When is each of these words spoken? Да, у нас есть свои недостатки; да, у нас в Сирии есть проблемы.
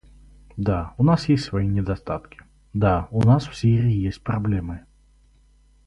Да, 0.57 0.95
у 0.97 1.03
нас 1.03 1.29
есть 1.29 1.43
свои 1.43 1.67
недостатки; 1.67 2.39
да, 2.73 3.07
у 3.11 3.21
нас 3.21 3.45
в 3.45 3.55
Сирии 3.55 3.93
есть 3.95 4.23
проблемы. 4.23 4.83